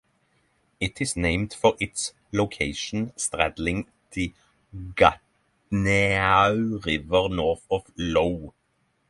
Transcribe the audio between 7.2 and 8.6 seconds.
north of Low.